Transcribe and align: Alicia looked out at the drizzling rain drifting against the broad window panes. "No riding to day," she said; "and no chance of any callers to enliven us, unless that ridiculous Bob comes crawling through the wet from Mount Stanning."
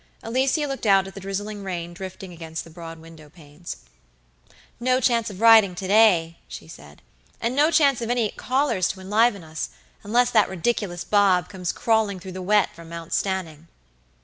Alicia 0.23 0.65
looked 0.65 0.87
out 0.87 1.05
at 1.05 1.13
the 1.13 1.19
drizzling 1.19 1.63
rain 1.63 1.93
drifting 1.93 2.33
against 2.33 2.63
the 2.63 2.71
broad 2.71 2.97
window 2.97 3.29
panes. 3.29 3.75
"No 4.79 4.99
riding 5.37 5.75
to 5.75 5.87
day," 5.87 6.39
she 6.47 6.67
said; 6.67 7.03
"and 7.39 7.55
no 7.55 7.69
chance 7.69 8.01
of 8.01 8.09
any 8.09 8.31
callers 8.31 8.87
to 8.87 8.99
enliven 8.99 9.43
us, 9.43 9.69
unless 10.01 10.31
that 10.31 10.49
ridiculous 10.49 11.03
Bob 11.03 11.49
comes 11.49 11.71
crawling 11.71 12.19
through 12.19 12.31
the 12.31 12.41
wet 12.41 12.73
from 12.75 12.89
Mount 12.89 13.13
Stanning." 13.13 13.67